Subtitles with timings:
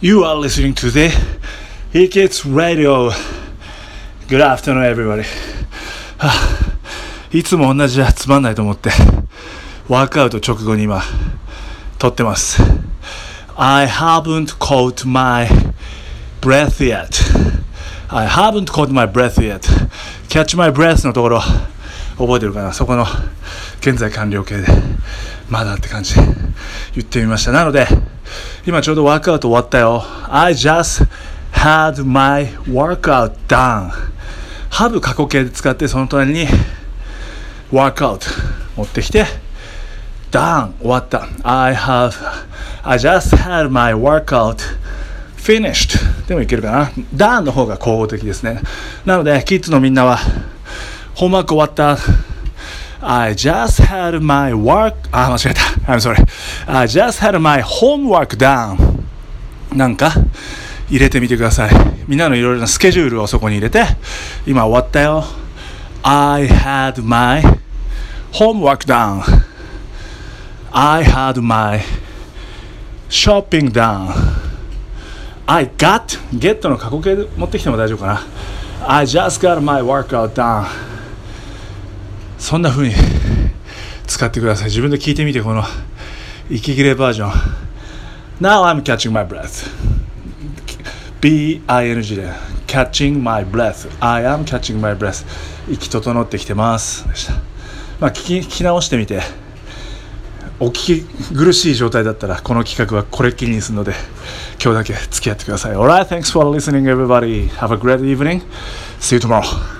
[0.00, 1.08] You are listening to the
[1.92, 3.10] He Kids Radio.
[4.28, 5.24] Good afternoon, everybody.
[7.32, 8.90] いつも同じじゃつまんないと思って、
[9.88, 11.02] ワークアウト直後に今、
[11.98, 12.62] 撮ってます。
[13.56, 15.48] I haven't caught my
[16.40, 17.08] breath yet.
[18.08, 19.62] I haven't caught my breath yet.
[20.28, 21.40] Catch my breath のところ、
[22.18, 23.04] 覚えてるかなそこの
[23.80, 24.68] 現在完了形で、
[25.50, 26.22] まだって感じで
[26.94, 27.50] 言ってみました。
[27.50, 27.88] なので、
[28.66, 30.04] 今ちょうどワークアウト終わったよ。
[30.28, 31.06] I just
[31.52, 33.90] had my workout done.
[34.70, 36.46] have 過去形で使ってその隣に
[37.72, 38.20] workout
[38.76, 39.24] 持ってきて
[40.30, 42.12] done 終わった I have
[42.82, 44.58] I just had my workout
[45.36, 48.60] finished でもいけるかな done の方が口語的ですね
[49.04, 50.18] なのでキッズのみんなは
[51.14, 51.96] ホームワーク終わった
[53.00, 56.16] I just had my work あ間違えた I'm sorry
[56.66, 58.76] I just had my homework done
[59.72, 60.12] なんか
[60.90, 61.70] 入れてみてください
[62.06, 63.84] みんなのいろいろなスケジュールをそこに入れて
[64.46, 65.24] 今終わったよ
[66.02, 67.42] I had my
[68.32, 69.22] homework done
[70.72, 71.80] I had my
[73.08, 74.12] shopping done
[75.46, 78.22] I got get の過去形で持ってきても大丈夫かな
[78.86, 80.66] I just got my workout done
[82.38, 82.94] そんな風に
[84.06, 85.62] 使ってください自分で聞いてみてこの
[86.50, 87.30] 息切れバージョン
[88.40, 89.68] Now I'm catching my breath
[91.20, 92.32] B-I-N-G で
[92.66, 95.26] catching my breath I am catching my breath
[95.68, 97.34] 息整ってきてますでした
[98.00, 99.20] まあ聞き聞き直してみて
[100.60, 103.92] お聞き苦しい状態だったらこの企画はこれっきりにするので
[104.62, 108.42] 今日だけ付き合ってください Alright, thanks for listening everybody Have a great evening
[108.98, 109.77] See you tomorrow